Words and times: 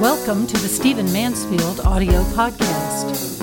Welcome 0.00 0.46
to 0.46 0.56
the 0.58 0.68
Stephen 0.68 1.12
Mansfield 1.12 1.80
audio 1.80 2.22
podcast. 2.22 3.40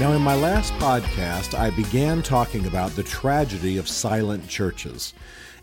Now, 0.00 0.10
in 0.10 0.22
my 0.22 0.34
last 0.34 0.72
podcast, 0.74 1.56
I 1.56 1.70
began 1.70 2.20
talking 2.20 2.66
about 2.66 2.90
the 2.96 3.04
tragedy 3.04 3.78
of 3.78 3.88
silent 3.88 4.48
churches. 4.48 5.14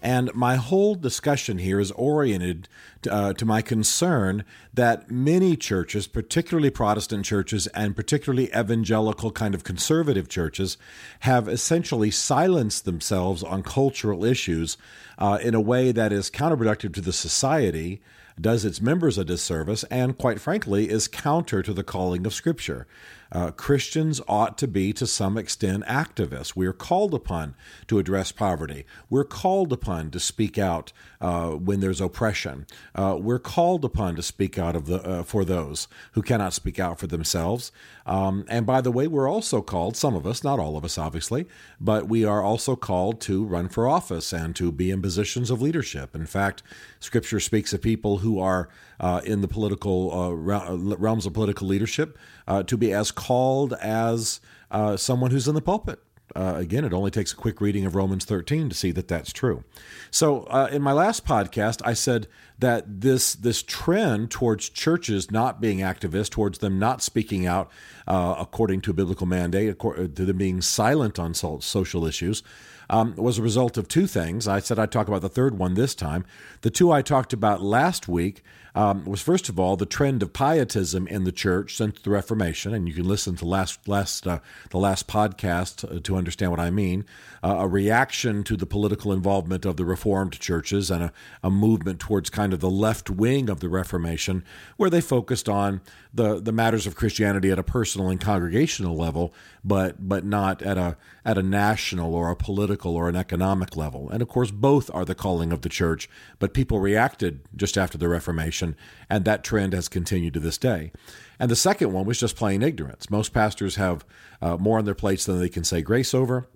And 0.06 0.32
my 0.36 0.58
whole 0.58 0.94
discussion 0.94 1.58
here 1.58 1.80
is 1.80 1.90
oriented 1.94 2.70
to, 3.02 3.12
uh, 3.12 3.34
to, 3.34 3.44
my 3.44 3.64
concern 3.64 4.46
that 4.72 5.10
many 5.10 5.56
churches, 5.56 6.06
particularly 6.06 6.70
Protestant 6.70 7.26
churches 7.26 7.66
and 7.74 7.96
particularly 7.96 8.56
evangelical 8.56 9.32
kind 9.32 9.56
of 9.56 9.64
conservative 9.64 10.30
churches, 10.30 10.78
have 11.22 11.48
essentially 11.48 12.12
silenced 12.12 12.86
themselves 12.86 13.42
on 13.42 13.64
cultural 13.64 14.24
issues 14.24 14.78
uh, 15.18 15.40
in 15.42 15.56
a 15.56 15.60
way 15.60 15.92
that 15.92 16.14
is 16.14 16.30
counterproductive 16.30 16.94
to 16.94 17.02
the 17.02 17.12
society 17.12 18.00
does 18.40 18.66
its 18.66 18.82
members 18.82 19.18
a 19.18 19.26
disservice, 19.26 19.84
and 19.86 20.18
quite 20.18 20.42
frankly, 20.42 20.90
is 20.90 21.08
counter 21.08 21.64
to 21.64 21.74
the 21.74 21.84
calling 21.84 22.26
of 22.26 22.34
Scripture. 22.34 22.86
Uh, 23.32 23.52
Christians 23.52 24.22
ought 24.28 24.58
to 24.58 24.68
be, 24.68 24.94
to 24.94 25.08
some 25.08 25.38
extent, 25.38 25.84
activists. 25.86 26.56
We 26.56 26.68
are 26.68 26.74
called 26.74 27.14
upon 27.14 27.56
to 27.88 28.00
address 28.00 28.32
poverty. 28.32 28.86
We're 29.10 29.24
called 29.24 29.74
upon 29.74 30.12
to 30.12 30.20
speak 30.20 30.58
out 30.58 30.94
uh, 31.20 31.52
when 31.52 31.80
there's 31.80 32.02
oppression. 32.02 32.66
Uh, 32.94 33.18
we're 33.20 33.40
called 33.40 33.84
upon 33.84 34.16
to 34.16 34.24
speak 34.24 34.58
out 34.58 34.76
of 34.76 34.86
the 34.86 35.02
uh, 35.02 35.24
for 35.24 35.44
those 35.44 35.88
who 36.14 36.22
cannot 36.22 36.54
speak 36.54 36.80
out 36.80 37.00
for 37.00 37.08
themselves. 37.08 37.72
Um, 38.06 38.46
and 38.48 38.66
by 38.66 38.82
the 38.82 38.92
way, 38.92 39.08
we're 39.08 39.30
also 39.30 39.62
called, 39.62 39.98
some 39.98 40.16
of 40.16 40.28
us, 40.28 40.44
not 40.44 40.60
all 40.60 40.78
of 40.78 40.86
us, 40.86 40.98
obviously, 40.98 41.46
but 41.80 42.08
we 42.08 42.24
are 42.24 42.42
also 42.42 42.76
called 42.76 43.20
to 43.22 43.44
run 43.44 43.70
for 43.70 43.88
office 43.88 44.32
and 44.32 44.56
to 44.56 44.72
be 44.72 44.92
in 44.92 45.02
positions 45.02 45.50
of 45.50 45.62
leadership. 45.62 46.16
In 46.16 46.26
fact, 46.26 46.62
Scripture 47.00 47.40
speaks 47.40 47.74
of 47.74 47.82
people 47.82 48.20
who 48.20 48.40
are 48.40 48.70
uh, 49.00 49.22
in 49.24 49.42
the 49.42 49.48
political 49.48 50.12
uh, 50.14 50.30
realms 50.32 51.26
of 51.26 51.34
political 51.34 51.68
leadership 51.68 52.18
uh, 52.48 52.64
to 52.64 52.78
be 52.78 52.94
as 52.94 53.12
called 53.12 53.74
as 53.74 54.40
uh, 54.72 54.98
someone 54.98 55.32
who's 55.32 55.48
in 55.48 55.56
the 55.56 55.62
pulpit. 55.62 56.00
Uh, 56.36 56.56
again, 56.58 56.84
it 56.84 56.92
only 56.92 57.12
takes 57.12 57.32
a 57.32 57.36
quick 57.36 57.62
reading 57.62 57.86
of 57.86 57.96
Romans 57.96 58.26
13 58.26 58.68
to 58.68 58.76
see 58.76 58.92
that 58.92 59.08
that's 59.08 59.32
true. 59.32 59.64
So, 60.10 60.44
uh, 60.46 60.68
in 60.72 60.82
my 60.82 60.92
last 60.92 61.24
podcast, 61.24 61.82
I 61.86 61.94
said 61.94 62.28
that 62.58 63.02
this 63.02 63.36
this 63.36 63.62
trend 63.62 64.32
towards 64.32 64.70
churches 64.70 65.30
not 65.30 65.62
being 65.62 65.80
activists, 65.80 66.30
towards 66.32 66.58
them 66.58 66.80
not 66.80 67.04
speaking 67.04 67.46
out 67.46 67.70
uh, 68.08 68.36
according 68.40 68.82
to 68.82 68.92
a 68.92 68.94
biblical 68.94 69.28
mandate, 69.28 69.80
to 69.80 70.08
them 70.08 70.38
being 70.38 70.62
silent 70.62 71.20
on 71.20 71.34
social 71.34 72.06
issues, 72.06 72.42
um, 72.90 73.16
was 73.16 73.38
a 73.38 73.42
result 73.44 73.78
of 73.78 73.88
two 73.88 74.08
things. 74.08 74.48
I 74.48 74.60
said 74.60 74.80
I'd 74.80 74.92
talk 74.92 75.08
about 75.08 75.22
the 75.22 75.30
third 75.30 75.58
one 75.58 75.74
this 75.74 75.96
time. 75.96 76.26
The 76.62 76.70
two 76.70 76.92
I 76.92 77.02
talked 77.02 77.34
about 77.34 77.62
last 77.62 78.08
week 78.08 78.44
um, 78.76 79.06
was 79.06 79.22
first 79.22 79.48
of 79.48 79.58
all 79.58 79.78
the 79.78 79.86
trend 79.86 80.22
of 80.22 80.34
pietism 80.34 81.08
in 81.08 81.24
the 81.24 81.32
church 81.32 81.78
since 81.78 82.02
the 82.02 82.10
Reformation, 82.10 82.74
and 82.74 82.88
you 82.88 82.94
can 82.94 83.08
listen 83.08 83.38
to 83.38 83.46
last 83.46 83.88
last 83.88 84.28
uh, 84.28 84.40
the 84.70 84.78
last 84.78 85.08
podcast 85.08 85.90
uh, 85.90 86.02
to 86.02 86.18
understand 86.18 86.52
what 86.52 86.60
I 86.60 86.70
mean. 86.70 87.06
Uh, 87.42 87.56
a 87.60 87.68
reaction 87.68 88.44
to 88.44 88.58
the 88.58 88.66
political 88.66 89.14
involvement 89.14 89.66
of 89.66 89.78
the 89.78 89.86
Reformed 89.86 90.38
churches 90.40 90.92
and 90.92 91.06
a, 91.06 91.14
a 91.42 91.50
movement 91.50 92.00
towards 92.02 92.30
kind 92.30 92.52
of 92.52 92.60
the 92.60 92.70
left 92.70 93.10
wing 93.10 93.50
of 93.50 93.62
the 93.62 93.70
Reformation, 93.70 94.44
where 94.76 94.90
they 94.90 95.02
focused 95.02 95.48
on 95.48 95.80
the 96.14 96.42
the 96.42 96.52
matters 96.52 96.86
of 96.86 96.96
Christianity 96.96 97.52
at 97.52 97.60
a 97.60 97.64
personal 97.64 98.10
and 98.10 98.20
congregational 98.20 98.98
level, 98.98 99.34
but 99.64 100.06
but 100.06 100.26
not 100.26 100.62
at 100.62 100.78
a 100.78 100.98
at 101.24 101.38
a 101.38 101.44
national 101.44 102.14
or 102.14 102.30
a 102.30 102.36
political 102.36 102.75
or 102.84 103.08
an 103.08 103.16
economic 103.16 103.76
level. 103.78 104.10
And 104.10 104.22
of 104.22 104.28
course, 104.28 104.52
both 104.52 104.90
are 104.94 105.06
the 105.06 105.16
calling 105.16 105.54
of 105.54 105.62
the 105.62 105.70
church. 105.70 106.10
But 106.40 106.54
people 106.54 106.80
reacted 106.80 107.42
just 107.56 107.78
after 107.78 107.98
the 107.98 108.10
Reformation, 108.10 108.76
and 109.10 109.24
that 109.26 109.44
trend 109.44 109.74
has 109.74 109.88
continued 109.88 110.34
to 110.34 110.40
this 110.40 110.58
day. 110.58 110.92
And 111.40 111.52
the 111.52 111.56
second 111.56 111.94
one 111.94 112.06
was 112.06 112.20
just 112.20 112.36
plain 112.36 112.62
ignorance. 112.62 113.10
Most 113.10 113.34
pastors 113.34 113.76
have 113.76 114.06
uh, 114.42 114.58
more 114.58 114.80
on 114.80 114.86
their 114.86 114.96
plates 114.96 115.26
than 115.26 115.40
they 115.40 115.50
can 115.50 115.64
say 115.64 115.82
grace 115.82 116.14
over. 116.14 116.48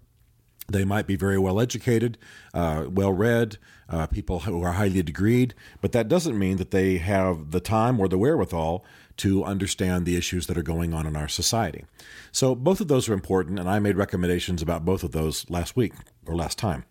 They 0.67 0.85
might 0.85 1.07
be 1.07 1.15
very 1.15 1.39
well 1.39 1.59
educated, 1.59 2.17
uh, 2.53 2.85
well 2.89 3.11
read, 3.11 3.57
uh, 3.89 4.07
people 4.07 4.41
who 4.41 4.61
are 4.61 4.73
highly 4.73 5.01
degreed, 5.01 5.53
but 5.81 5.91
that 5.93 6.07
doesn't 6.07 6.37
mean 6.37 6.57
that 6.57 6.71
they 6.71 6.97
have 6.97 7.51
the 7.51 7.59
time 7.59 7.99
or 7.99 8.07
the 8.07 8.17
wherewithal 8.17 8.85
to 9.19 9.43
understand 9.43 10.05
the 10.05 10.15
issues 10.15 10.47
that 10.47 10.57
are 10.57 10.63
going 10.63 10.93
on 10.93 11.05
in 11.05 11.15
our 11.15 11.27
society. 11.27 11.85
So 12.31 12.55
both 12.55 12.81
of 12.81 12.87
those 12.87 13.07
are 13.07 13.13
important, 13.13 13.59
and 13.59 13.69
I 13.69 13.79
made 13.79 13.97
recommendations 13.97 14.61
about 14.61 14.85
both 14.85 15.03
of 15.03 15.11
those 15.11 15.49
last 15.49 15.75
week 15.75 15.93
or 16.25 16.35
last 16.35 16.57
time. 16.57 16.85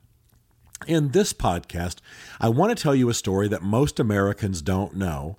In 0.87 1.11
this 1.11 1.33
podcast, 1.33 1.97
I 2.41 2.49
want 2.49 2.77
to 2.77 2.81
tell 2.83 2.95
you 2.95 3.09
a 3.09 3.15
story 3.15 3.49
that 3.49 3.63
most 3.63 3.99
Americans 3.99 4.63
don't 4.63 4.95
know 4.95 5.37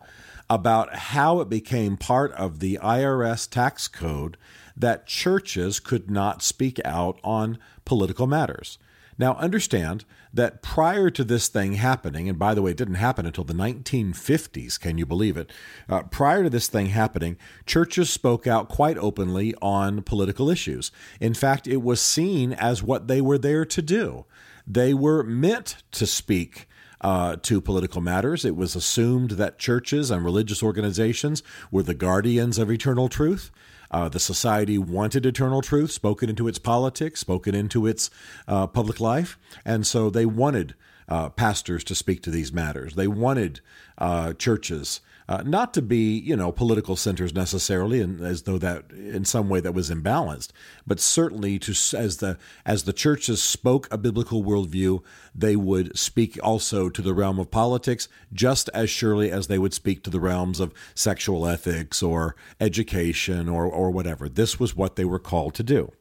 about 0.50 0.94
how 0.96 1.40
it 1.40 1.50
became 1.50 1.96
part 1.96 2.32
of 2.34 2.60
the 2.60 2.80
IRS 2.82 3.50
tax 3.50 3.88
code 3.88 4.36
that 4.76 5.06
churches 5.06 5.80
could 5.80 6.10
not 6.10 6.42
speak 6.42 6.80
out 6.84 7.20
on 7.24 7.60
political 7.86 8.28
matters. 8.28 8.80
Now, 9.20 9.34
understand 9.34 10.06
that 10.34 10.62
prior 10.62 11.10
to 11.10 11.26
this 11.26 11.50
thing 11.50 11.74
happening, 11.74 12.30
and 12.30 12.40
by 12.40 12.54
the 12.54 12.62
way, 12.62 12.72
it 12.72 12.78
didn't 12.78 12.96
happen 12.96 13.26
until 13.26 13.44
the 13.44 13.54
1950s, 13.54 14.80
can 14.80 14.98
you 14.98 15.06
believe 15.06 15.36
it? 15.36 15.52
Uh, 15.90 16.04
prior 16.04 16.44
to 16.44 16.50
this 16.50 16.70
thing 16.70 16.88
happening, 16.88 17.36
churches 17.66 18.10
spoke 18.10 18.48
out 18.48 18.70
quite 18.70 18.98
openly 18.98 19.54
on 19.62 20.04
political 20.04 20.50
issues. 20.50 20.92
In 21.20 21.34
fact, 21.34 21.68
it 21.68 21.82
was 21.82 22.00
seen 22.00 22.54
as 22.54 22.82
what 22.82 23.10
they 23.10 23.20
were 23.20 23.38
there 23.38 23.66
to 23.66 23.82
do. 23.82 24.26
They 24.66 24.94
were 24.94 25.24
meant 25.24 25.84
to 25.92 26.08
speak 26.08 26.68
uh, 27.02 27.38
to 27.42 27.62
political 27.62 28.02
matters. 28.02 28.46
It 28.46 28.56
was 28.56 28.76
assumed 28.76 29.32
that 29.32 29.60
churches 29.60 30.12
and 30.12 30.24
religious 30.24 30.64
organizations 30.64 31.44
were 31.72 31.84
the 31.84 31.94
guardians 31.94 32.58
of 32.58 32.72
eternal 32.72 33.10
truth. 33.10 33.52
Uh, 33.92 34.10
the 34.10 34.20
society 34.20 34.78
wanted 34.78 35.26
eternal 35.26 35.62
truth 35.62 35.92
spoken 35.92 36.30
into 36.30 36.48
its 36.48 36.60
politics, 36.60 37.20
spoken 37.20 37.56
into 37.56 37.88
its 37.88 38.10
uh, 38.48 38.68
public 38.68 39.00
life, 39.00 39.38
and 39.66 39.86
so 39.86 40.10
they 40.10 40.26
wanted 40.26 40.76
uh, 41.08 41.30
pastors 41.30 41.84
to 41.84 41.96
speak 41.96 42.22
to 42.22 42.30
these 42.30 42.54
matters. 42.54 42.96
They 42.96 43.08
wanted 43.08 43.62
uh, 43.98 44.34
churches 44.34 45.02
uh, 45.30 45.44
not 45.46 45.76
to 45.76 45.82
be, 45.82 46.18
you 46.18 46.36
know, 46.36 46.52
political 46.52 46.96
centers 46.96 47.36
necessarily, 47.36 48.02
and 48.02 48.20
as 48.20 48.42
though 48.44 48.58
that 48.58 48.86
in 48.92 49.24
some 49.24 49.48
way 49.48 49.60
that 49.60 49.76
was 49.76 49.92
imbalanced, 49.92 50.50
but 50.88 51.00
certainly 51.00 51.60
to 51.60 51.72
as 51.96 52.18
the 52.18 52.36
as 52.66 52.86
the 52.86 52.94
churches 52.94 53.42
spoke 53.42 53.88
a 53.92 53.98
biblical 53.98 54.44
worldview, 54.44 55.04
they 55.36 55.56
would 55.56 55.96
speak 55.96 56.40
also 56.42 56.90
to 56.90 57.04
the 57.04 57.14
realm 57.14 57.38
of 57.38 57.52
politics 57.52 58.10
just 58.34 58.72
as 58.74 58.90
surely 58.90 59.30
as 59.32 59.46
they 59.46 59.60
would 59.60 59.74
speak 59.74 60.02
to 60.04 60.10
the 60.10 60.20
realms 60.20 60.60
of 60.60 60.74
sexual 60.96 61.46
ethics 61.46 62.02
or 62.02 62.36
education 62.60 63.48
or 63.48 63.66
or 63.68 63.92
whatever. 63.92 64.28
This 64.28 64.60
was 64.60 64.76
what 64.76 64.96
they 64.96 65.06
were 65.06 65.20
called 65.20 65.54
to 65.54 65.64
do. 65.64 65.92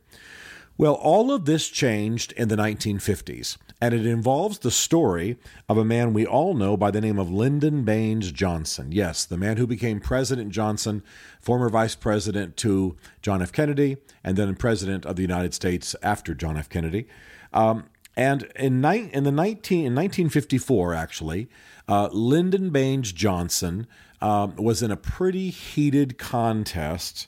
Well, 0.78 0.94
all 0.94 1.32
of 1.32 1.44
this 1.44 1.68
changed 1.68 2.30
in 2.36 2.46
the 2.46 2.54
1950s, 2.54 3.56
and 3.80 3.92
it 3.92 4.06
involves 4.06 4.60
the 4.60 4.70
story 4.70 5.36
of 5.68 5.76
a 5.76 5.84
man 5.84 6.12
we 6.12 6.24
all 6.24 6.54
know 6.54 6.76
by 6.76 6.92
the 6.92 7.00
name 7.00 7.18
of 7.18 7.32
Lyndon 7.32 7.82
Baines 7.82 8.30
Johnson. 8.30 8.92
Yes, 8.92 9.24
the 9.24 9.36
man 9.36 9.56
who 9.56 9.66
became 9.66 9.98
President 9.98 10.52
Johnson, 10.52 11.02
former 11.40 11.68
vice 11.68 11.96
president 11.96 12.56
to 12.58 12.94
John 13.22 13.42
F. 13.42 13.50
Kennedy, 13.50 13.96
and 14.22 14.36
then 14.36 14.54
president 14.54 15.04
of 15.04 15.16
the 15.16 15.22
United 15.22 15.52
States 15.52 15.96
after 16.00 16.32
John 16.32 16.56
F. 16.56 16.68
Kennedy. 16.68 17.08
Um, 17.52 17.86
and 18.16 18.44
in, 18.54 18.80
ni- 18.80 19.10
in 19.12 19.24
the 19.24 19.32
19, 19.32 19.78
in 19.78 19.96
1954, 19.96 20.94
actually, 20.94 21.48
uh, 21.88 22.08
Lyndon 22.12 22.70
Baines 22.70 23.10
Johnson 23.10 23.88
um, 24.22 24.54
was 24.54 24.80
in 24.80 24.92
a 24.92 24.96
pretty 24.96 25.50
heated 25.50 26.18
contest 26.18 27.26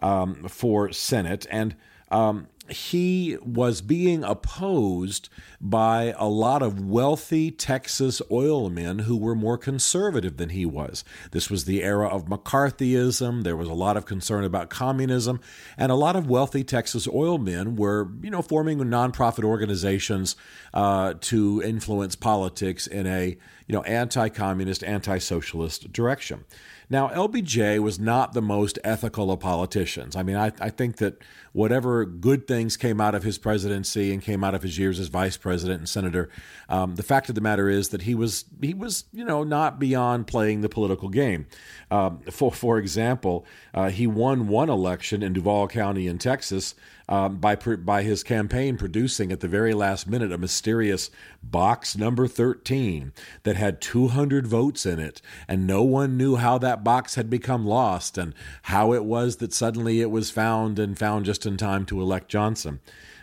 um, 0.00 0.48
for 0.48 0.90
Senate, 0.90 1.46
and 1.48 1.76
um, 2.10 2.48
he 2.70 3.36
was 3.42 3.80
being 3.80 4.24
opposed 4.24 5.28
by 5.60 6.14
a 6.16 6.28
lot 6.28 6.62
of 6.62 6.84
wealthy 6.84 7.50
Texas 7.50 8.22
oil 8.30 8.70
men 8.70 9.00
who 9.00 9.16
were 9.16 9.34
more 9.34 9.58
conservative 9.58 10.36
than 10.36 10.50
he 10.50 10.64
was. 10.64 11.04
This 11.32 11.50
was 11.50 11.64
the 11.64 11.82
era 11.82 12.08
of 12.08 12.26
McCarthyism. 12.26 13.42
There 13.42 13.56
was 13.56 13.68
a 13.68 13.74
lot 13.74 13.96
of 13.96 14.06
concern 14.06 14.44
about 14.44 14.70
communism, 14.70 15.40
and 15.76 15.90
a 15.90 15.96
lot 15.96 16.14
of 16.14 16.28
wealthy 16.28 16.62
Texas 16.62 17.08
oil 17.08 17.38
men 17.38 17.76
were, 17.76 18.08
you 18.22 18.30
know, 18.30 18.42
forming 18.42 18.78
nonprofit 18.78 19.44
organizations 19.44 20.36
uh, 20.74 21.14
to 21.22 21.62
influence 21.62 22.14
politics 22.14 22.86
in 22.86 23.06
a, 23.06 23.36
you 23.66 23.74
know, 23.74 23.82
anti-communist, 23.82 24.84
anti-socialist 24.84 25.92
direction. 25.92 26.44
Now, 26.90 27.08
LBJ 27.08 27.80
was 27.80 27.98
not 27.98 28.32
the 28.32 28.40
most 28.40 28.78
ethical 28.82 29.30
of 29.30 29.40
politicians. 29.40 30.16
I 30.16 30.22
mean, 30.22 30.36
I, 30.36 30.52
I 30.58 30.70
think 30.70 30.96
that 30.96 31.22
whatever 31.52 32.06
good 32.06 32.46
thing 32.46 32.57
things 32.58 32.76
came 32.76 33.00
out 33.00 33.14
of 33.14 33.22
his 33.22 33.38
presidency 33.38 34.12
and 34.12 34.20
came 34.20 34.42
out 34.42 34.52
of 34.52 34.64
his 34.64 34.76
years 34.76 34.98
as 34.98 35.06
vice 35.06 35.36
president 35.36 35.78
and 35.78 35.88
senator. 35.88 36.28
Um, 36.68 36.96
the 36.96 37.04
fact 37.04 37.28
of 37.28 37.36
the 37.36 37.40
matter 37.40 37.68
is 37.68 37.90
that 37.90 38.02
he 38.02 38.16
was 38.16 38.46
he 38.60 38.74
was 38.74 39.04
you 39.12 39.24
know 39.24 39.44
not 39.44 39.78
beyond 39.78 40.26
playing 40.26 40.62
the 40.62 40.68
political 40.68 41.08
game. 41.08 41.46
Um, 41.88 42.18
for 42.32 42.50
for 42.50 42.78
example, 42.78 43.46
uh, 43.72 43.90
he 43.90 44.08
won 44.08 44.48
one 44.48 44.68
election 44.68 45.22
in 45.22 45.34
Duval 45.34 45.68
County 45.68 46.08
in 46.08 46.18
Texas 46.18 46.74
um, 47.08 47.38
by 47.38 47.54
by 47.56 48.02
his 48.02 48.22
campaign 48.22 48.76
producing 48.76 49.32
at 49.32 49.40
the 49.40 49.48
very 49.48 49.74
last 49.74 50.08
minute 50.08 50.32
a 50.32 50.38
mysterious 50.38 51.10
box 51.42 51.96
number 51.96 52.28
13 52.28 53.12
that 53.44 53.56
had 53.56 53.80
200 53.80 54.46
votes 54.46 54.84
in 54.84 54.98
it, 54.98 55.22
and 55.46 55.66
no 55.66 55.82
one 55.82 56.16
knew 56.16 56.36
how 56.36 56.58
that 56.58 56.84
box 56.84 57.14
had 57.14 57.30
become 57.30 57.66
lost 57.66 58.18
and 58.18 58.34
how 58.62 58.92
it 58.92 59.04
was 59.04 59.36
that 59.36 59.52
suddenly 59.52 60.00
it 60.00 60.10
was 60.10 60.30
found 60.30 60.78
and 60.78 60.98
found 60.98 61.24
just 61.24 61.46
in 61.46 61.56
time 61.56 61.86
to 61.86 62.00
elect 62.00 62.28
Johnson. 62.28 62.80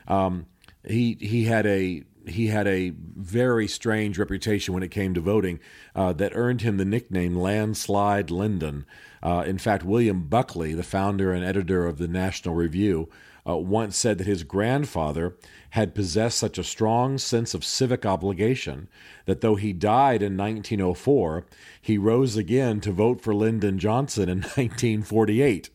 Um, 0.07 0.47
he 0.87 1.17
he 1.19 1.45
had 1.45 1.65
a 1.65 2.03
he 2.27 2.47
had 2.47 2.67
a 2.67 2.91
very 3.15 3.67
strange 3.67 4.17
reputation 4.17 4.73
when 4.73 4.83
it 4.83 4.91
came 4.91 5.13
to 5.13 5.21
voting 5.21 5.59
uh, 5.95 6.13
that 6.13 6.31
earned 6.35 6.61
him 6.61 6.77
the 6.77 6.85
nickname 6.85 7.35
Landslide 7.35 8.31
Lyndon. 8.31 8.85
Uh, 9.21 9.43
in 9.45 9.57
fact, 9.57 9.83
William 9.83 10.23
Buckley, 10.27 10.73
the 10.73 10.83
founder 10.83 11.31
and 11.33 11.43
editor 11.43 11.85
of 11.85 11.97
the 11.97 12.07
National 12.07 12.55
Review, 12.55 13.09
uh, 13.47 13.57
once 13.57 13.97
said 13.97 14.18
that 14.18 14.27
his 14.27 14.44
grandfather 14.44 15.36
had 15.71 15.94
possessed 15.94 16.38
such 16.38 16.57
a 16.57 16.63
strong 16.63 17.18
sense 17.18 17.53
of 17.53 17.65
civic 17.65 18.06
obligation 18.06 18.88
that 19.25 19.42
though 19.42 19.56
he 19.56 19.74
died 19.74 20.21
in 20.21 20.38
1904, 20.38 21.45
he 21.81 21.97
rose 21.97 22.38
again 22.38 22.80
to 22.80 22.92
vote 22.92 23.19
for 23.19 23.36
Lyndon 23.36 23.77
Johnson 23.77 24.30
in 24.30 24.38
1948. 24.56 25.69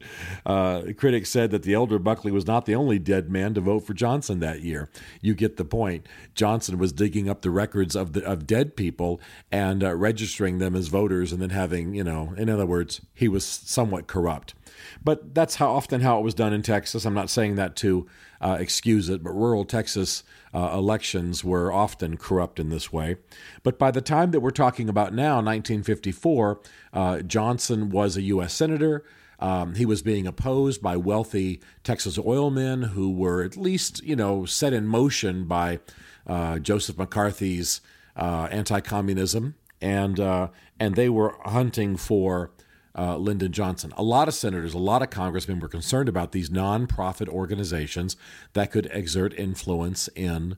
Uh, 0.46 0.82
critics 0.96 1.28
said 1.30 1.50
that 1.50 1.64
the 1.64 1.74
elder 1.74 1.98
Buckley 1.98 2.32
was 2.32 2.46
not 2.46 2.64
the 2.64 2.74
only 2.74 2.98
dead 2.98 3.30
man 3.30 3.52
to 3.54 3.60
vote 3.60 3.80
for 3.80 3.92
Johnson 3.92 4.40
that 4.40 4.62
year. 4.62 4.88
You 5.20 5.34
get 5.34 5.56
the 5.56 5.64
point. 5.64 6.06
Johnson 6.34 6.78
was 6.78 6.92
digging 6.92 7.28
up 7.28 7.42
the 7.42 7.50
records 7.50 7.94
of 7.94 8.14
the 8.14 8.24
of 8.24 8.46
dead 8.46 8.76
people 8.76 9.20
and 9.52 9.84
uh, 9.84 9.94
registering 9.94 10.58
them 10.58 10.74
as 10.74 10.88
voters, 10.88 11.32
and 11.32 11.42
then 11.42 11.50
having 11.50 11.94
you 11.94 12.04
know, 12.04 12.32
in 12.36 12.48
other 12.48 12.66
words, 12.66 13.00
he 13.14 13.28
was 13.28 13.44
somewhat 13.44 14.06
corrupt. 14.06 14.54
But 15.02 15.34
that's 15.34 15.56
how 15.56 15.70
often 15.70 16.00
how 16.00 16.18
it 16.18 16.22
was 16.22 16.34
done 16.34 16.52
in 16.52 16.62
Texas. 16.62 17.04
I'm 17.04 17.14
not 17.14 17.30
saying 17.30 17.56
that 17.56 17.76
to 17.76 18.06
uh, 18.40 18.56
excuse 18.58 19.08
it, 19.08 19.22
but 19.22 19.30
rural 19.30 19.64
Texas 19.64 20.22
uh, 20.54 20.70
elections 20.72 21.44
were 21.44 21.72
often 21.72 22.16
corrupt 22.16 22.58
in 22.58 22.70
this 22.70 22.92
way. 22.92 23.16
But 23.62 23.78
by 23.78 23.90
the 23.90 24.00
time 24.00 24.30
that 24.30 24.40
we're 24.40 24.50
talking 24.50 24.88
about 24.88 25.14
now, 25.14 25.36
1954, 25.36 26.60
uh, 26.92 27.20
Johnson 27.20 27.90
was 27.90 28.16
a 28.16 28.22
U.S. 28.22 28.54
senator. 28.54 29.04
Um, 29.38 29.74
he 29.74 29.86
was 29.86 30.02
being 30.02 30.26
opposed 30.26 30.82
by 30.82 30.96
wealthy 30.96 31.60
Texas 31.82 32.18
oil 32.18 32.50
men 32.50 32.82
who 32.82 33.10
were 33.10 33.42
at 33.42 33.56
least, 33.56 34.02
you 34.04 34.16
know, 34.16 34.44
set 34.44 34.72
in 34.72 34.86
motion 34.86 35.44
by 35.44 35.80
uh, 36.26 36.58
Joseph 36.58 36.98
McCarthy's 36.98 37.80
uh, 38.16 38.48
anti-communism, 38.50 39.54
and 39.80 40.20
uh, 40.20 40.48
and 40.78 40.94
they 40.94 41.08
were 41.08 41.36
hunting 41.44 41.96
for 41.96 42.50
uh, 42.96 43.16
Lyndon 43.16 43.52
Johnson. 43.52 43.92
A 43.96 44.02
lot 44.02 44.28
of 44.28 44.34
senators, 44.34 44.74
a 44.74 44.78
lot 44.78 45.02
of 45.02 45.10
congressmen 45.10 45.60
were 45.60 45.68
concerned 45.68 46.08
about 46.08 46.32
these 46.32 46.50
nonprofit 46.50 47.28
organizations 47.28 48.16
that 48.52 48.70
could 48.70 48.88
exert 48.92 49.32
influence 49.38 50.08
in, 50.16 50.56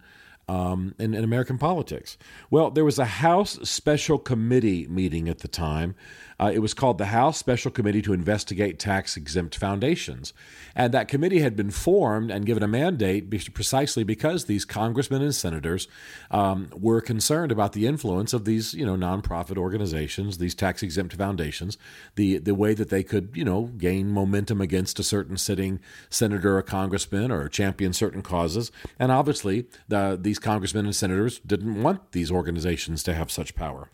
um, 0.49 0.95
in, 0.99 1.15
in 1.15 1.25
American 1.25 1.59
politics. 1.59 2.17
Well, 2.51 2.71
there 2.71 2.85
was 2.85 2.99
a 2.99 3.05
House 3.05 3.59
Special 3.69 4.19
Committee 4.19 4.87
meeting 4.89 5.29
at 5.29 5.41
the 5.41 5.49
time 5.49 5.95
uh, 6.43 6.51
it 6.51 6.59
was 6.59 6.75
called 6.75 6.99
the 6.99 7.07
House 7.07 7.39
Special 7.39 7.71
Committee 7.71 8.03
to 8.03 8.13
Investigate 8.13 8.81
Tax 8.81 9.17
Exempt 9.17 9.55
Foundations. 9.55 10.33
And 10.75 10.93
that 10.93 11.07
committee 11.07 11.39
had 11.39 11.55
been 11.55 11.71
formed 11.71 12.33
and 12.33 12.45
given 12.45 12.65
a 12.65 12.67
mandate 12.67 13.31
precisely 13.55 14.03
because 14.03 14.47
these 14.47 14.65
congressmen 14.65 15.23
and 15.23 15.33
senators 15.33 15.87
um, 16.33 16.69
were 16.75 17.01
concerned 17.01 17.53
about 17.53 17.75
the 17.75 17.87
influence 17.87 18.33
of 18.33 18.45
these, 18.45 18.75
you 18.75 18.85
know, 18.85 18.97
nonprofit 18.97 19.57
organizations, 19.57 20.39
these 20.39 20.57
tax 20.57 20.83
exempt 20.83 21.15
foundations, 21.15 21.79
the, 22.17 22.39
the 22.39 22.57
way 22.57 22.75
that 22.75 22.89
they 22.89 23.05
could, 23.05 23.31
you 23.35 23.45
know, 23.45 23.67
gain 23.79 24.11
momentum 24.11 24.61
against 24.61 24.99
a 24.99 25.05
certain 25.05 25.37
sitting 25.37 25.79
senator 26.11 26.59
or 26.59 26.63
congressman 26.63 27.31
or 27.31 27.49
champion 27.49 27.93
certain 27.93 28.21
causes. 28.21 28.73
And 28.99 29.13
obviously, 29.13 29.67
the, 29.87 30.19
these 30.21 30.41
congressmen 30.41 30.87
and 30.87 30.97
senators 30.97 31.39
didn't 31.47 31.81
want 31.81 32.11
these 32.11 32.33
organizations 32.33 33.05
to 33.05 33.15
have 33.15 33.31
such 33.31 33.55
power. 33.55 33.91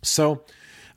So, 0.00 0.44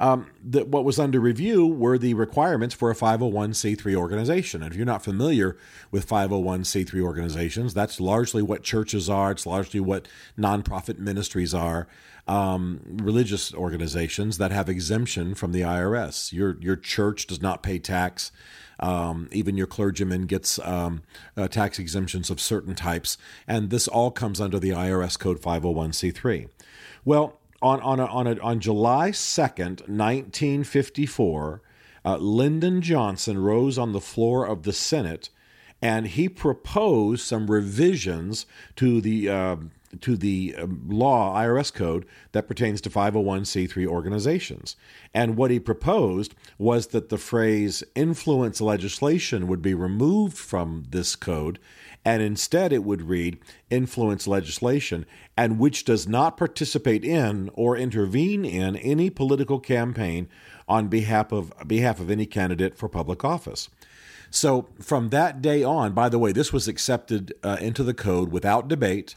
um, 0.02 0.32
what 0.42 0.84
was 0.84 0.98
under 0.98 1.20
review 1.20 1.68
were 1.68 1.96
the 1.96 2.16
requirements 2.16 2.74
for 2.74 2.90
a 2.90 2.96
501c3 2.96 3.96
organization. 3.96 4.64
And 4.64 4.72
if 4.72 4.76
you're 4.76 4.84
not 4.84 5.04
familiar 5.04 5.56
with 5.92 6.10
501c3 6.10 7.00
organizations, 7.04 7.76
that's 7.76 8.02
largely 8.02 8.42
what 8.42 8.64
churches 8.64 9.12
are, 9.12 9.32
it's 9.32 9.46
largely 9.46 9.80
what 9.80 10.08
nonprofit 10.38 10.98
ministries 10.98 11.54
are. 11.54 11.88
Um, 12.28 12.82
religious 12.86 13.54
organizations 13.54 14.40
that 14.40 14.52
have 14.52 14.70
exemption 14.70 15.36
from 15.36 15.52
the 15.52 15.62
IRS. 15.62 16.32
Your 16.32 16.56
your 16.62 16.76
church 16.76 17.28
does 17.28 17.42
not 17.42 17.64
pay 17.64 17.78
tax. 17.78 18.32
Um, 18.80 19.28
even 19.32 19.58
your 19.58 19.68
clergyman 19.68 20.28
gets 20.28 20.58
um, 20.60 21.02
uh, 21.36 21.48
tax 21.48 21.78
exemptions 21.78 22.30
of 22.30 22.40
certain 22.40 22.74
types, 22.74 23.18
and 23.48 23.70
this 23.70 23.88
all 23.88 24.12
comes 24.12 24.40
under 24.40 24.60
the 24.60 24.70
IRS 24.70 25.20
code 25.20 25.42
501c3. 25.42 26.48
Well, 27.04 27.41
on 27.62 27.80
on 27.82 28.00
a, 28.00 28.06
on, 28.06 28.28
a, 28.28 28.40
on 28.40 28.60
July 28.60 29.12
second, 29.12 29.84
nineteen 29.88 30.64
fifty 30.64 31.06
four, 31.06 31.62
uh, 32.04 32.18
Lyndon 32.18 32.82
Johnson 32.82 33.38
rose 33.38 33.78
on 33.78 33.92
the 33.92 34.02
floor 34.02 34.46
of 34.46 34.64
the 34.64 34.74
Senate, 34.74 35.30
and 35.82 36.08
he 36.08 36.28
proposed 36.28 37.24
some 37.24 37.50
revisions 37.50 38.46
to 38.76 39.02
the 39.02 39.30
uh, 39.30 39.56
to 40.00 40.16
the 40.16 40.56
um, 40.58 40.84
law 40.88 41.36
IRS 41.38 41.74
code 41.74 42.06
that 42.32 42.48
pertains 42.48 42.82
to 42.82 42.90
501c3 42.90 43.86
organizations. 43.88 44.76
And 45.14 45.36
what 45.36 45.52
he 45.52 45.60
proposed 45.60 46.34
was 46.58 46.88
that 46.88 47.10
the 47.10 47.18
phrase 47.18 47.84
influence 47.96 48.62
legislation 48.62 49.48
would 49.48 49.62
be 49.62 49.74
removed 49.74 50.38
from 50.38 50.86
this 50.90 51.16
code 51.16 51.60
and 52.04 52.22
instead 52.22 52.74
it 52.74 52.84
would 52.84 53.04
read 53.04 53.38
influence 53.70 54.28
legislation 54.28 55.06
and 55.38 55.60
which 55.60 55.86
does 55.86 56.08
not 56.08 56.38
participate 56.38 57.06
in 57.06 57.50
or 57.54 57.78
intervene 57.78 58.44
in 58.44 58.76
any 58.78 59.10
political 59.10 59.60
campaign 59.60 60.28
on 60.68 60.88
behalf 60.88 61.32
of 61.32 61.54
behalf 61.68 62.00
of 62.00 62.10
any 62.10 62.26
candidate 62.26 62.78
for 62.78 62.88
public 62.90 63.24
office. 63.24 63.70
So 64.30 64.70
from 64.80 65.10
that 65.10 65.42
day 65.42 65.64
on, 65.64 65.94
by 65.94 66.08
the 66.08 66.18
way, 66.18 66.32
this 66.32 66.54
was 66.54 66.68
accepted 66.68 67.34
uh, 67.44 67.58
into 67.60 67.84
the 67.84 67.94
code 67.94 68.32
without 68.32 68.70
debate, 68.70 69.16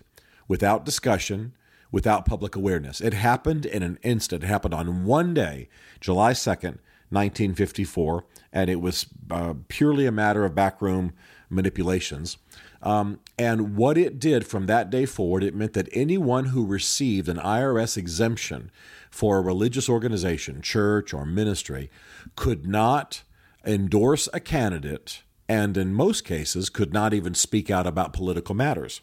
without 0.48 0.84
discussion, 0.84 1.54
without 1.90 2.26
public 2.26 2.56
awareness. 2.56 3.00
It 3.00 3.14
happened 3.14 3.66
in 3.66 3.82
an 3.82 3.98
instant. 4.02 4.44
It 4.44 4.46
happened 4.46 4.74
on 4.74 5.04
one 5.04 5.34
day, 5.34 5.68
July 6.00 6.32
2nd, 6.32 6.78
1954, 7.10 8.24
and 8.52 8.68
it 8.68 8.80
was 8.80 9.06
uh, 9.30 9.54
purely 9.68 10.06
a 10.06 10.12
matter 10.12 10.44
of 10.44 10.54
backroom 10.54 11.12
manipulations. 11.48 12.36
Um, 12.82 13.20
and 13.38 13.76
what 13.76 13.96
it 13.96 14.18
did 14.18 14.46
from 14.46 14.66
that 14.66 14.90
day 14.90 15.06
forward, 15.06 15.42
it 15.42 15.54
meant 15.54 15.72
that 15.72 15.88
anyone 15.92 16.46
who 16.46 16.66
received 16.66 17.28
an 17.28 17.38
IRS 17.38 17.96
exemption 17.96 18.70
for 19.10 19.38
a 19.38 19.42
religious 19.42 19.88
organization, 19.88 20.60
church, 20.60 21.14
or 21.14 21.24
ministry 21.24 21.90
could 22.36 22.66
not 22.66 23.22
endorse 23.64 24.28
a 24.34 24.40
candidate 24.40 25.22
and, 25.48 25.76
in 25.76 25.94
most 25.94 26.24
cases, 26.24 26.68
could 26.68 26.92
not 26.92 27.14
even 27.14 27.34
speak 27.34 27.70
out 27.70 27.86
about 27.86 28.12
political 28.12 28.54
matters. 28.54 29.00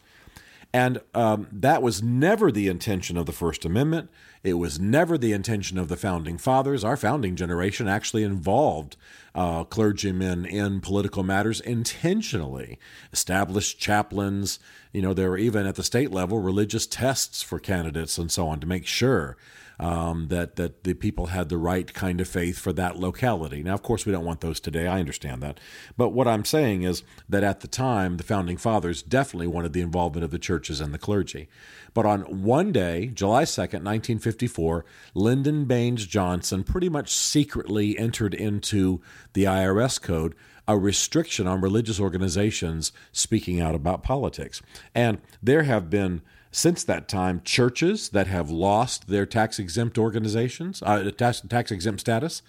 And 0.74 1.02
um, 1.14 1.48
that 1.52 1.82
was 1.82 2.02
never 2.02 2.50
the 2.50 2.68
intention 2.68 3.18
of 3.18 3.26
the 3.26 3.32
First 3.32 3.64
Amendment. 3.64 4.08
It 4.42 4.54
was 4.54 4.80
never 4.80 5.18
the 5.18 5.32
intention 5.32 5.78
of 5.78 5.88
the 5.88 5.96
founding 5.96 6.38
fathers. 6.38 6.82
Our 6.82 6.96
founding 6.96 7.36
generation 7.36 7.88
actually 7.88 8.22
involved 8.22 8.96
uh, 9.34 9.64
clergymen 9.64 10.46
in 10.46 10.80
political 10.80 11.22
matters 11.22 11.60
intentionally, 11.60 12.78
established 13.12 13.78
chaplains. 13.78 14.58
You 14.92 15.02
know, 15.02 15.12
there 15.12 15.30
were 15.30 15.38
even 15.38 15.66
at 15.66 15.74
the 15.74 15.84
state 15.84 16.10
level 16.10 16.38
religious 16.40 16.86
tests 16.86 17.42
for 17.42 17.58
candidates 17.58 18.16
and 18.16 18.32
so 18.32 18.48
on 18.48 18.58
to 18.60 18.66
make 18.66 18.86
sure 18.86 19.36
um, 19.82 20.28
that 20.28 20.56
that 20.56 20.84
the 20.84 20.94
people 20.94 21.26
had 21.26 21.48
the 21.48 21.58
right 21.58 21.92
kind 21.92 22.20
of 22.20 22.28
faith 22.28 22.58
for 22.58 22.72
that 22.72 22.98
locality. 22.98 23.62
Now, 23.62 23.74
of 23.74 23.82
course, 23.82 24.06
we 24.06 24.12
don't 24.12 24.24
want 24.24 24.40
those 24.40 24.60
today. 24.60 24.86
I 24.86 25.00
understand 25.00 25.42
that, 25.42 25.58
but 25.96 26.10
what 26.10 26.28
I'm 26.28 26.44
saying 26.44 26.84
is 26.84 27.02
that 27.28 27.42
at 27.42 27.60
the 27.60 27.68
time, 27.68 28.16
the 28.16 28.22
founding 28.22 28.56
fathers 28.56 29.02
definitely 29.02 29.48
wanted 29.48 29.72
the 29.72 29.80
involvement 29.80 30.24
of 30.24 30.30
the 30.30 30.38
churches 30.38 30.80
and 30.80 30.94
the 30.94 30.98
clergy. 30.98 31.48
But 31.94 32.06
on 32.06 32.42
one 32.42 32.72
day, 32.72 33.08
July 33.08 33.42
2nd, 33.42 33.82
1954, 33.82 34.84
Lyndon 35.14 35.64
Baines 35.64 36.06
Johnson 36.06 36.64
pretty 36.64 36.88
much 36.88 37.12
secretly 37.12 37.98
entered 37.98 38.34
into 38.34 39.00
the 39.34 39.44
IRS 39.44 40.00
code 40.00 40.34
a 40.68 40.78
restriction 40.78 41.46
on 41.46 41.60
religious 41.60 41.98
organizations 41.98 42.92
speaking 43.10 43.60
out 43.60 43.74
about 43.74 44.02
politics. 44.02 44.62
And 44.94 45.20
there 45.42 45.64
have 45.64 45.90
been 45.90 46.22
since 46.52 46.84
that 46.84 47.08
time, 47.08 47.40
churches 47.44 48.10
that 48.10 48.26
have 48.26 48.50
lost 48.50 49.08
their 49.08 49.26
tax 49.26 49.58
exempt 49.58 49.98
organizations, 49.98 50.82
uh, 50.82 51.10
tax, 51.10 51.70
exempt 51.72 52.00
status. 52.00 52.42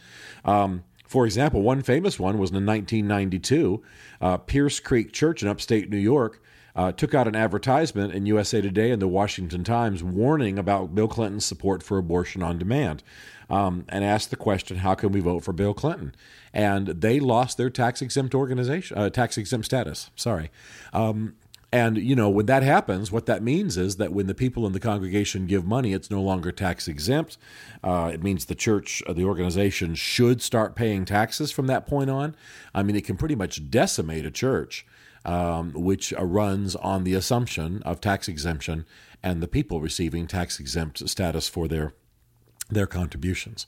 Um, 0.45 0.83
For 1.07 1.25
example, 1.25 1.61
one 1.61 1.81
famous 1.83 2.19
one 2.19 2.37
was 2.37 2.51
in 2.51 2.65
1992. 2.65 3.81
Uh, 4.19 4.37
Pierce 4.37 4.79
Creek 4.79 5.13
Church 5.13 5.41
in 5.41 5.47
upstate 5.47 5.89
New 5.89 5.97
York 5.97 6.41
uh, 6.75 6.91
took 6.91 7.13
out 7.13 7.27
an 7.27 7.35
advertisement 7.35 8.13
in 8.13 8.25
USA 8.25 8.61
Today 8.61 8.91
and 8.91 9.01
the 9.01 9.07
Washington 9.07 9.63
Times 9.63 10.03
warning 10.03 10.57
about 10.57 10.95
Bill 10.95 11.07
Clinton's 11.07 11.45
support 11.45 11.83
for 11.83 11.97
abortion 11.97 12.41
on 12.41 12.57
demand 12.57 13.03
um, 13.49 13.85
and 13.89 14.03
asked 14.03 14.31
the 14.31 14.35
question, 14.35 14.77
How 14.77 14.95
can 14.95 15.11
we 15.11 15.19
vote 15.19 15.43
for 15.43 15.53
Bill 15.53 15.73
Clinton? 15.73 16.15
And 16.51 16.87
they 16.87 17.19
lost 17.19 17.57
their 17.57 17.69
tax 17.69 18.01
exempt 18.01 18.35
organization, 18.35 18.97
uh, 18.97 19.09
tax 19.09 19.37
exempt 19.37 19.65
status. 19.65 20.09
Sorry. 20.15 20.49
Um, 20.91 21.35
and, 21.73 21.97
you 21.97 22.15
know, 22.15 22.29
when 22.29 22.45
that 22.45 22.61
happens, 22.61 23.11
what 23.11 23.25
that 23.25 23.41
means 23.41 23.77
is 23.77 23.95
that 23.95 24.13
when 24.13 24.27
the 24.27 24.35
people 24.35 24.67
in 24.67 24.73
the 24.73 24.79
congregation 24.79 25.47
give 25.47 25.65
money, 25.65 25.91
it's 25.93 26.11
no 26.11 26.21
longer 26.21 26.51
tax 26.51 26.87
exempt. 26.87 27.35
Uh, 27.83 28.11
it 28.13 28.21
means 28.21 28.45
the 28.45 28.53
church, 28.53 29.01
uh, 29.07 29.13
the 29.13 29.23
organization, 29.23 29.95
should 29.95 30.39
start 30.39 30.75
paying 30.75 31.03
taxes 31.03 31.51
from 31.51 31.65
that 31.65 31.87
point 31.87 32.11
on. 32.11 32.35
I 32.75 32.83
mean, 32.83 32.95
it 32.95 33.05
can 33.05 33.17
pretty 33.17 33.33
much 33.33 33.71
decimate 33.71 34.23
a 34.23 34.29
church 34.29 34.85
um, 35.25 35.73
which 35.73 36.13
uh, 36.13 36.23
runs 36.23 36.75
on 36.75 37.05
the 37.05 37.15
assumption 37.15 37.81
of 37.81 37.99
tax 37.99 38.27
exemption 38.27 38.85
and 39.23 39.41
the 39.41 39.47
people 39.47 39.81
receiving 39.81 40.27
tax 40.27 40.59
exempt 40.59 41.09
status 41.09 41.49
for 41.49 41.67
their 41.67 41.95
their 42.73 42.87
contributions. 42.87 43.65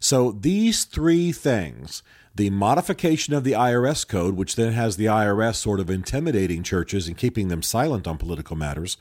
So 0.00 0.32
these 0.32 0.84
three 0.84 1.32
things 1.32 2.02
the 2.34 2.50
modification 2.50 3.34
of 3.34 3.42
the 3.42 3.52
IRS 3.52 4.06
code, 4.06 4.36
which 4.36 4.54
then 4.54 4.72
has 4.72 4.96
the 4.96 5.06
IRS 5.06 5.56
sort 5.56 5.80
of 5.80 5.90
intimidating 5.90 6.62
churches 6.62 7.08
and 7.08 7.16
keeping 7.16 7.48
them 7.48 7.62
silent 7.62 8.06
on 8.06 8.16
political 8.16 8.54
matters, 8.54 8.96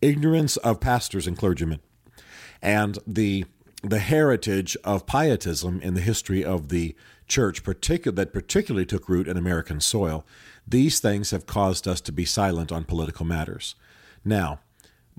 ignorance 0.00 0.56
of 0.58 0.80
pastors 0.80 1.26
and 1.26 1.36
clergymen, 1.36 1.80
and 2.62 2.98
the 3.06 3.44
the 3.82 3.98
heritage 3.98 4.76
of 4.84 5.06
pietism 5.06 5.80
in 5.82 5.94
the 5.94 6.00
history 6.00 6.44
of 6.44 6.68
the 6.68 6.94
church, 7.26 7.62
particular 7.62 8.14
that 8.14 8.32
particularly 8.32 8.84
took 8.84 9.08
root 9.08 9.28
in 9.28 9.36
American 9.36 9.80
soil, 9.80 10.26
these 10.66 11.00
things 11.00 11.30
have 11.30 11.46
caused 11.46 11.88
us 11.88 12.00
to 12.02 12.12
be 12.12 12.24
silent 12.24 12.70
on 12.70 12.84
political 12.84 13.24
matters. 13.24 13.74
Now, 14.24 14.60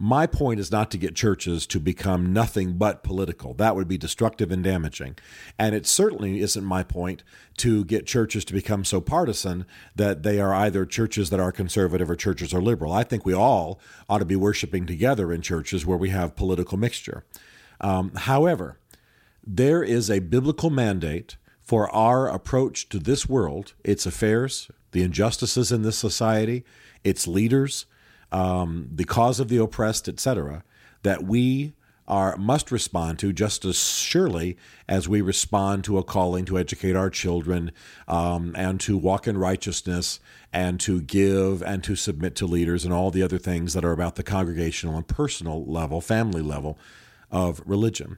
my 0.01 0.25
point 0.25 0.59
is 0.59 0.71
not 0.71 0.89
to 0.89 0.97
get 0.97 1.15
churches 1.15 1.67
to 1.67 1.79
become 1.79 2.33
nothing 2.33 2.73
but 2.73 3.03
political. 3.03 3.53
That 3.53 3.75
would 3.75 3.87
be 3.87 3.99
destructive 3.99 4.51
and 4.51 4.63
damaging. 4.63 5.15
And 5.59 5.75
it 5.75 5.85
certainly 5.85 6.41
isn't 6.41 6.65
my 6.65 6.81
point 6.81 7.21
to 7.57 7.85
get 7.85 8.07
churches 8.07 8.43
to 8.45 8.53
become 8.53 8.83
so 8.83 8.99
partisan 8.99 9.67
that 9.95 10.23
they 10.23 10.39
are 10.39 10.55
either 10.55 10.87
churches 10.87 11.29
that 11.29 11.39
are 11.39 11.51
conservative 11.51 12.09
or 12.09 12.15
churches 12.15 12.51
are 12.51 12.63
liberal. 12.63 12.91
I 12.91 13.03
think 13.03 13.27
we 13.27 13.35
all 13.35 13.79
ought 14.09 14.17
to 14.17 14.25
be 14.25 14.35
worshiping 14.35 14.87
together 14.87 15.31
in 15.31 15.43
churches 15.43 15.85
where 15.85 15.99
we 15.99 16.09
have 16.09 16.35
political 16.35 16.79
mixture. 16.79 17.23
Um, 17.79 18.11
however, 18.15 18.79
there 19.45 19.83
is 19.83 20.09
a 20.09 20.17
biblical 20.17 20.71
mandate 20.71 21.37
for 21.61 21.93
our 21.93 22.27
approach 22.27 22.89
to 22.89 22.97
this 22.97 23.29
world, 23.29 23.73
its 23.83 24.07
affairs, 24.07 24.71
the 24.93 25.03
injustices 25.03 25.71
in 25.71 25.83
this 25.83 25.99
society, 25.99 26.65
its 27.03 27.27
leaders, 27.27 27.85
um, 28.31 28.89
the 28.93 29.03
cause 29.03 29.39
of 29.39 29.49
the 29.49 29.57
oppressed, 29.57 30.07
etc., 30.07 30.63
that 31.03 31.23
we 31.23 31.73
are 32.07 32.35
must 32.35 32.71
respond 32.71 33.17
to 33.19 33.31
just 33.31 33.63
as 33.63 33.77
surely 33.77 34.57
as 34.87 35.07
we 35.07 35.21
respond 35.21 35.83
to 35.83 35.97
a 35.97 36.03
calling 36.03 36.43
to 36.45 36.57
educate 36.57 36.95
our 36.95 37.09
children 37.09 37.71
um, 38.07 38.53
and 38.57 38.81
to 38.81 38.97
walk 38.97 39.27
in 39.27 39.37
righteousness 39.37 40.19
and 40.51 40.79
to 40.79 41.01
give 41.01 41.61
and 41.63 41.83
to 41.83 41.95
submit 41.95 42.35
to 42.35 42.45
leaders 42.45 42.83
and 42.83 42.93
all 42.93 43.11
the 43.11 43.23
other 43.23 43.37
things 43.37 43.73
that 43.73 43.85
are 43.85 43.93
about 43.93 44.15
the 44.15 44.23
congregational 44.23 44.97
and 44.97 45.07
personal 45.07 45.65
level, 45.65 46.01
family 46.01 46.41
level 46.41 46.77
of 47.31 47.61
religion. 47.65 48.17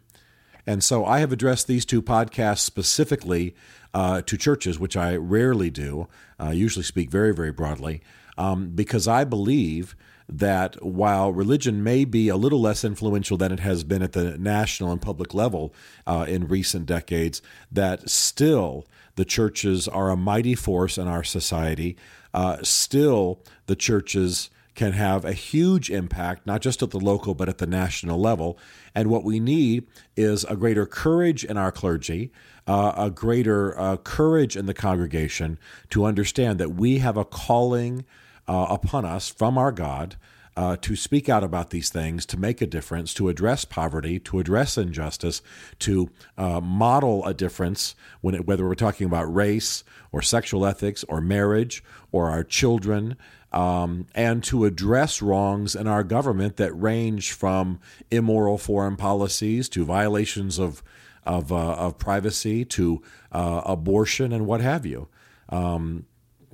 And 0.65 0.83
so 0.83 1.05
I 1.05 1.19
have 1.19 1.31
addressed 1.31 1.67
these 1.67 1.85
two 1.85 2.01
podcasts 2.01 2.59
specifically 2.59 3.53
uh, 3.93 4.21
to 4.23 4.37
churches, 4.37 4.79
which 4.79 4.97
I 4.97 5.15
rarely 5.15 5.69
do, 5.69 6.07
uh, 6.39 6.49
usually 6.49 6.83
speak 6.83 7.11
very, 7.11 7.33
very 7.33 7.51
broadly, 7.51 8.01
um, 8.37 8.69
because 8.69 9.07
I 9.07 9.23
believe 9.23 9.95
that 10.29 10.83
while 10.83 11.31
religion 11.31 11.83
may 11.83 12.05
be 12.05 12.29
a 12.29 12.35
little 12.35 12.61
less 12.61 12.83
influential 12.83 13.37
than 13.37 13.51
it 13.51 13.59
has 13.59 13.83
been 13.83 14.01
at 14.01 14.13
the 14.13 14.37
national 14.37 14.91
and 14.91 15.01
public 15.01 15.33
level 15.33 15.73
uh, 16.07 16.25
in 16.27 16.47
recent 16.47 16.85
decades, 16.85 17.41
that 17.71 18.09
still 18.09 18.85
the 19.15 19.25
churches 19.25 19.87
are 19.87 20.09
a 20.09 20.17
mighty 20.17 20.55
force 20.55 20.97
in 20.97 21.07
our 21.07 21.23
society. 21.23 21.95
Uh, 22.33 22.57
still, 22.63 23.41
the 23.67 23.75
churches 23.75 24.49
can 24.75 24.93
have 24.93 25.23
a 25.23 25.33
huge 25.33 25.91
impact, 25.91 26.47
not 26.47 26.61
just 26.61 26.81
at 26.81 26.89
the 26.89 26.99
local, 26.99 27.35
but 27.35 27.47
at 27.47 27.59
the 27.59 27.67
national 27.67 28.19
level. 28.19 28.57
And 28.95 29.09
what 29.09 29.23
we 29.23 29.39
need 29.39 29.85
is 30.15 30.43
a 30.45 30.55
greater 30.55 30.87
courage 30.87 31.45
in 31.45 31.57
our 31.57 31.71
clergy, 31.71 32.31
uh, 32.65 32.93
a 32.97 33.11
greater 33.11 33.77
uh, 33.79 33.97
courage 33.97 34.57
in 34.57 34.65
the 34.65 34.73
congregation 34.73 35.59
to 35.91 36.05
understand 36.05 36.59
that 36.59 36.73
we 36.73 36.99
have 36.99 37.17
a 37.17 37.25
calling 37.25 38.03
uh, 38.47 38.67
upon 38.69 39.05
us 39.05 39.29
from 39.29 39.57
our 39.57 39.71
God. 39.71 40.15
Uh, 40.55 40.75
to 40.75 40.95
speak 40.95 41.29
out 41.29 41.43
about 41.43 41.71
these 41.71 41.89
things, 41.89 42.27
to 42.27 42.37
make 42.37 42.61
a 42.61 42.67
difference, 42.67 43.11
to 43.11 43.27
address 43.27 43.65
poverty, 43.65 44.19
to 44.19 44.37
address 44.37 44.77
injustice, 44.77 45.41
to 45.79 46.11
uh, 46.37 46.61
model 46.61 47.25
a 47.25 47.33
difference 47.33 47.95
when 48.21 48.35
it, 48.35 48.45
whether 48.45 48.63
we're 48.63 48.75
talking 48.75 49.07
about 49.07 49.33
race 49.33 49.83
or 50.11 50.21
sexual 50.21 50.63
ethics 50.63 51.03
or 51.05 51.19
marriage 51.19 51.83
or 52.11 52.29
our 52.29 52.43
children, 52.43 53.15
um, 53.51 54.05
and 54.13 54.43
to 54.43 54.65
address 54.65 55.23
wrongs 55.23 55.75
in 55.75 55.87
our 55.87 56.03
government 56.03 56.57
that 56.57 56.71
range 56.73 57.31
from 57.31 57.79
immoral 58.11 58.59
foreign 58.59 58.95
policies 58.95 59.67
to 59.69 59.83
violations 59.83 60.59
of 60.59 60.83
of, 61.25 61.51
uh, 61.51 61.73
of 61.75 61.97
privacy 61.97 62.65
to 62.65 63.01
uh, 63.31 63.61
abortion 63.65 64.33
and 64.33 64.45
what 64.45 64.61
have 64.61 64.85
you. 64.85 65.07
Um, 65.49 66.05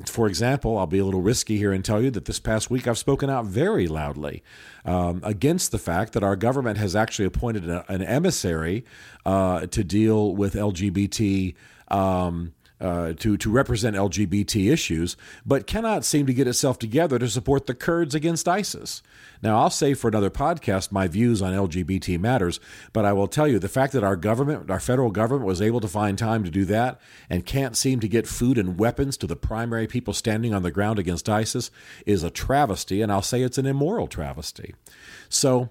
for 0.07 0.27
example, 0.27 0.77
I'll 0.77 0.87
be 0.87 0.99
a 0.99 1.05
little 1.05 1.21
risky 1.21 1.57
here 1.57 1.71
and 1.71 1.83
tell 1.83 2.01
you 2.01 2.11
that 2.11 2.25
this 2.25 2.39
past 2.39 2.69
week 2.69 2.87
I've 2.87 2.97
spoken 2.97 3.29
out 3.29 3.45
very 3.45 3.87
loudly 3.87 4.43
um, 4.85 5.21
against 5.23 5.71
the 5.71 5.79
fact 5.79 6.13
that 6.13 6.23
our 6.23 6.35
government 6.35 6.77
has 6.77 6.95
actually 6.95 7.25
appointed 7.25 7.67
a, 7.67 7.83
an 7.91 8.01
emissary 8.01 8.85
uh, 9.25 9.65
to 9.67 9.83
deal 9.83 10.35
with 10.35 10.53
LGBT. 10.53 11.55
Um, 11.89 12.53
uh, 12.81 13.13
to 13.13 13.37
to 13.37 13.49
represent 13.49 13.95
LGBT 13.95 14.71
issues, 14.71 15.17
but 15.45 15.67
cannot 15.67 16.05
seem 16.05 16.25
to 16.25 16.33
get 16.33 16.47
itself 16.47 16.79
together 16.79 17.19
to 17.19 17.27
support 17.27 17.65
the 17.65 17.73
Kurds 17.73 18.15
against 18.15 18.47
ISIS. 18.47 19.01
Now, 19.41 19.59
I'll 19.59 19.69
save 19.69 19.99
for 19.99 20.07
another 20.07 20.29
podcast 20.29 20.91
my 20.91 21.07
views 21.07 21.41
on 21.41 21.53
LGBT 21.53 22.19
matters, 22.19 22.59
but 22.91 23.05
I 23.05 23.13
will 23.13 23.27
tell 23.27 23.47
you 23.47 23.59
the 23.59 23.69
fact 23.69 23.93
that 23.93 24.03
our 24.03 24.15
government, 24.15 24.69
our 24.69 24.79
federal 24.79 25.11
government, 25.11 25.45
was 25.45 25.61
able 25.61 25.79
to 25.79 25.87
find 25.87 26.17
time 26.17 26.43
to 26.43 26.51
do 26.51 26.65
that 26.65 26.99
and 27.29 27.45
can't 27.45 27.77
seem 27.77 27.99
to 28.01 28.07
get 28.07 28.27
food 28.27 28.57
and 28.57 28.79
weapons 28.79 29.17
to 29.17 29.27
the 29.27 29.35
primary 29.35 29.87
people 29.87 30.13
standing 30.13 30.53
on 30.53 30.63
the 30.63 30.71
ground 30.71 30.99
against 30.99 31.29
ISIS 31.29 31.71
is 32.05 32.23
a 32.23 32.29
travesty, 32.29 33.01
and 33.01 33.11
I'll 33.11 33.21
say 33.21 33.41
it's 33.41 33.57
an 33.57 33.65
immoral 33.65 34.07
travesty. 34.07 34.75
So 35.29 35.69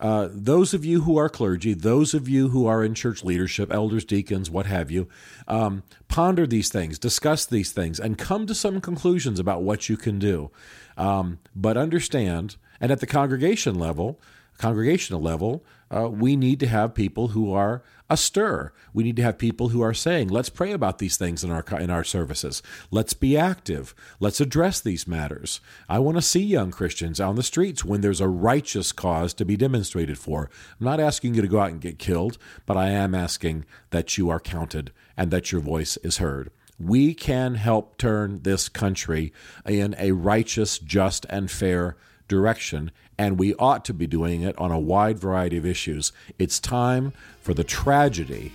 uh, 0.00 0.28
those 0.32 0.72
of 0.72 0.84
you 0.84 1.02
who 1.02 1.18
are 1.18 1.28
clergy, 1.28 1.74
those 1.74 2.14
of 2.14 2.28
you 2.28 2.48
who 2.48 2.66
are 2.66 2.82
in 2.82 2.94
church 2.94 3.22
leadership, 3.22 3.70
elders, 3.70 4.04
deacons, 4.04 4.50
what 4.50 4.66
have 4.66 4.90
you, 4.90 5.06
um, 5.46 5.82
ponder 6.08 6.46
these 6.46 6.70
things, 6.70 6.98
discuss 6.98 7.44
these 7.44 7.70
things, 7.70 8.00
and 8.00 8.16
come 8.16 8.46
to 8.46 8.54
some 8.54 8.80
conclusions 8.80 9.38
about 9.38 9.62
what 9.62 9.90
you 9.90 9.98
can 9.98 10.18
do. 10.18 10.50
Um, 10.96 11.38
but 11.54 11.76
understand, 11.76 12.56
and 12.80 12.90
at 12.90 13.00
the 13.00 13.06
congregation 13.06 13.78
level, 13.78 14.18
congregational 14.56 15.20
level, 15.20 15.64
uh, 15.94 16.08
we 16.08 16.34
need 16.34 16.60
to 16.60 16.66
have 16.66 16.94
people 16.94 17.28
who 17.28 17.52
are 17.52 17.82
astir. 18.10 18.72
We 18.92 19.04
need 19.04 19.16
to 19.16 19.22
have 19.22 19.38
people 19.38 19.68
who 19.68 19.80
are 19.80 19.94
saying, 19.94 20.28
"Let's 20.28 20.48
pray 20.48 20.72
about 20.72 20.98
these 20.98 21.16
things 21.16 21.44
in 21.44 21.50
our 21.50 21.64
in 21.78 21.88
our 21.88 22.04
services. 22.04 22.62
Let's 22.90 23.14
be 23.14 23.36
active. 23.36 23.94
Let's 24.18 24.40
address 24.40 24.80
these 24.80 25.06
matters." 25.06 25.60
I 25.88 26.00
want 26.00 26.16
to 26.18 26.22
see 26.22 26.42
young 26.42 26.70
Christians 26.70 27.20
on 27.20 27.36
the 27.36 27.42
streets 27.42 27.84
when 27.84 28.00
there's 28.00 28.20
a 28.20 28.28
righteous 28.28 28.92
cause 28.92 29.32
to 29.34 29.44
be 29.44 29.56
demonstrated 29.56 30.18
for. 30.18 30.50
I'm 30.78 30.84
not 30.84 31.00
asking 31.00 31.34
you 31.34 31.42
to 31.42 31.48
go 31.48 31.60
out 31.60 31.70
and 31.70 31.80
get 31.80 31.98
killed, 31.98 32.36
but 32.66 32.76
I 32.76 32.90
am 32.90 33.14
asking 33.14 33.64
that 33.90 34.18
you 34.18 34.28
are 34.28 34.40
counted 34.40 34.92
and 35.16 35.30
that 35.30 35.52
your 35.52 35.60
voice 35.60 35.96
is 35.98 36.18
heard. 36.18 36.50
We 36.78 37.12
can 37.12 37.56
help 37.56 37.98
turn 37.98 38.40
this 38.42 38.68
country 38.70 39.32
in 39.66 39.94
a 39.98 40.12
righteous, 40.12 40.78
just, 40.78 41.26
and 41.28 41.50
fair 41.50 41.96
direction, 42.26 42.90
and 43.20 43.38
we 43.38 43.54
ought 43.56 43.84
to 43.84 43.92
be 43.92 44.06
doing 44.06 44.40
it 44.40 44.58
on 44.58 44.72
a 44.72 44.78
wide 44.78 45.18
variety 45.18 45.58
of 45.58 45.66
issues. 45.66 46.10
It's 46.38 46.58
time 46.58 47.12
for 47.42 47.52
the 47.52 47.62
tragedy 47.62 48.50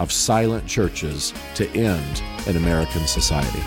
of 0.00 0.10
silent 0.10 0.66
churches 0.66 1.34
to 1.56 1.68
end 1.72 2.22
in 2.46 2.56
American 2.56 3.06
society. 3.06 3.60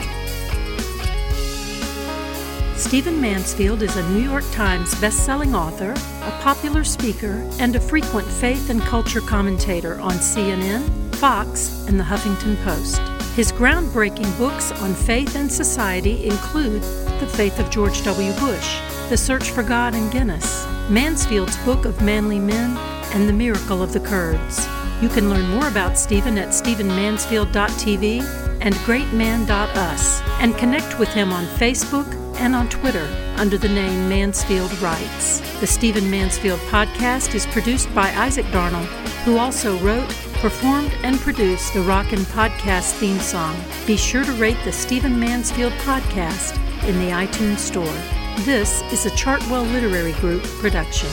Stephen 2.75 3.21
Mansfield 3.21 3.83
is 3.83 3.95
a 3.95 4.09
New 4.09 4.23
York 4.27 4.43
Times 4.51 4.95
bestselling 4.95 5.53
author, 5.53 5.91
a 5.91 6.41
popular 6.41 6.83
speaker, 6.83 7.47
and 7.59 7.75
a 7.75 7.79
frequent 7.79 8.25
faith 8.25 8.71
and 8.71 8.81
culture 8.81 9.21
commentator 9.21 9.99
on 9.99 10.13
CNN, 10.13 11.13
Fox, 11.17 11.85
and 11.87 11.99
the 11.99 12.03
Huffington 12.03 12.55
Post. 12.63 12.97
His 13.35 13.51
groundbreaking 13.51 14.35
books 14.39 14.71
on 14.71 14.95
faith 14.95 15.35
and 15.35 15.51
society 15.51 16.25
include 16.25 16.81
The 17.19 17.27
Faith 17.35 17.59
of 17.59 17.69
George 17.69 18.03
W. 18.03 18.33
Bush, 18.39 18.79
The 19.09 19.17
Search 19.17 19.49
for 19.49 19.63
God 19.63 19.95
and 19.95 20.11
Guinness, 20.11 20.67
Mansfield's 20.87 21.57
Book 21.65 21.85
of 21.85 21.99
Manly 21.99 22.37
Men, 22.37 22.77
and 23.11 23.27
The 23.27 23.33
Miracle 23.33 23.81
of 23.81 23.91
the 23.91 23.99
Kurds. 23.99 24.67
You 25.01 25.09
can 25.09 25.31
learn 25.31 25.49
more 25.49 25.67
about 25.67 25.97
Stephen 25.97 26.37
at 26.37 26.49
stephenmansfield.tv 26.49 28.21
and 28.61 28.75
greatman.us 28.75 30.21
and 30.39 30.55
connect 30.59 30.99
with 30.99 31.09
him 31.09 31.33
on 31.33 31.45
Facebook 31.57 32.05
and 32.35 32.55
on 32.55 32.69
Twitter 32.69 33.07
under 33.37 33.57
the 33.57 33.67
name 33.67 34.07
Mansfield 34.07 34.79
Writes. 34.79 35.39
The 35.59 35.65
Stephen 35.65 36.07
Mansfield 36.11 36.59
podcast 36.69 37.33
is 37.33 37.47
produced 37.47 37.91
by 37.95 38.11
Isaac 38.11 38.45
Darnell, 38.51 38.85
who 39.25 39.39
also 39.39 39.75
wrote, 39.79 40.09
performed, 40.35 40.93
and 41.01 41.17
produced 41.19 41.73
the 41.73 41.81
Rockin' 41.81 42.19
Podcast 42.19 42.91
theme 42.99 43.19
song. 43.19 43.59
Be 43.87 43.97
sure 43.97 44.23
to 44.23 44.33
rate 44.33 44.63
the 44.65 44.71
Stephen 44.71 45.19
Mansfield 45.19 45.73
podcast 45.81 46.55
in 46.87 46.99
the 46.99 47.09
iTunes 47.09 47.57
Store. 47.57 48.18
This 48.45 48.81
is 48.93 49.05
a 49.05 49.09
Chartwell 49.09 49.69
Literary 49.73 50.13
Group 50.13 50.43
production. 50.43 51.09